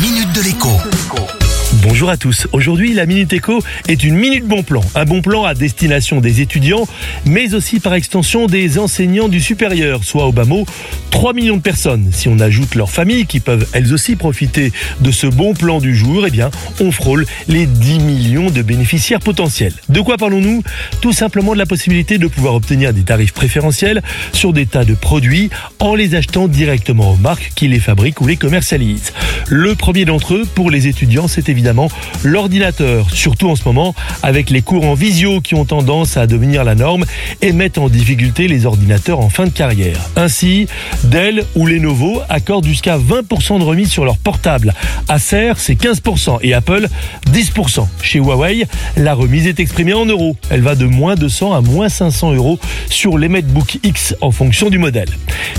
[0.00, 1.47] minute de l'écho.
[1.82, 2.48] Bonjour à tous.
[2.50, 4.80] Aujourd'hui, la Minute Éco est une minute bon plan.
[4.96, 6.88] Un bon plan à destination des étudiants,
[7.24, 10.66] mais aussi par extension des enseignants du supérieur, soit au bas mot
[11.10, 12.08] 3 millions de personnes.
[12.10, 15.94] Si on ajoute leurs familles qui peuvent elles aussi profiter de ce bon plan du
[15.94, 16.50] jour, eh bien,
[16.80, 19.74] on frôle les 10 millions de bénéficiaires potentiels.
[19.88, 20.62] De quoi parlons-nous?
[21.00, 24.02] Tout simplement de la possibilité de pouvoir obtenir des tarifs préférentiels
[24.32, 28.26] sur des tas de produits en les achetant directement aux marques qui les fabriquent ou
[28.26, 29.12] les commercialisent.
[29.48, 31.67] Le premier d'entre eux, pour les étudiants, c'est évidemment
[32.24, 36.64] l'ordinateur, surtout en ce moment avec les cours en visio qui ont tendance à devenir
[36.64, 37.04] la norme
[37.42, 39.98] et mettent en difficulté les ordinateurs en fin de carrière.
[40.16, 40.66] Ainsi,
[41.04, 44.74] Dell ou Lenovo accordent jusqu'à 20% de remise sur leur portable.
[45.08, 46.88] Acer, c'est 15% et Apple,
[47.32, 47.86] 10%.
[48.02, 48.66] Chez Huawei,
[48.96, 50.36] la remise est exprimée en euros.
[50.50, 52.58] Elle va de moins 200 à moins 500 euros
[52.88, 55.08] sur les MacBook X en fonction du modèle.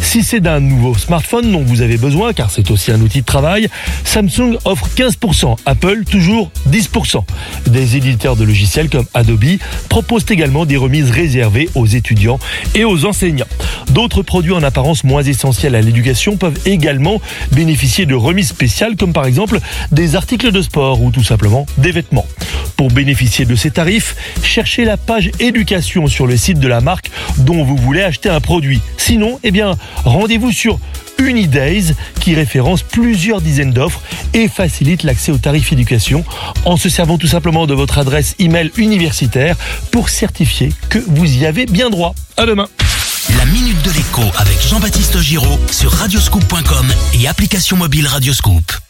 [0.01, 3.25] Si c'est d'un nouveau smartphone dont vous avez besoin, car c'est aussi un outil de
[3.25, 3.67] travail,
[4.03, 7.23] Samsung offre 15%, Apple toujours 10%.
[7.67, 9.57] Des éditeurs de logiciels comme Adobe
[9.89, 12.39] proposent également des remises réservées aux étudiants
[12.75, 13.45] et aux enseignants.
[13.91, 19.13] D'autres produits en apparence moins essentiels à l'éducation peuvent également bénéficier de remises spéciales comme
[19.13, 19.59] par exemple
[19.91, 22.27] des articles de sport ou tout simplement des vêtements.
[22.77, 27.11] Pour bénéficier de ces tarifs, cherchez la page éducation sur le site de la marque
[27.37, 28.81] dont vous voulez acheter un produit.
[28.97, 29.51] Sinon, eh
[30.05, 30.79] rendez-vous sur
[31.19, 34.01] Unidays qui référence plusieurs dizaines d'offres
[34.33, 36.23] et facilite l'accès aux tarifs éducation
[36.65, 39.55] en se servant tout simplement de votre adresse email universitaire
[39.91, 42.13] pour certifier que vous y avez bien droit.
[42.37, 42.67] À demain.
[43.37, 48.88] La minute de l'écho avec Jean-Baptiste Giraud sur radioscoop.com et application mobile Radioscoop.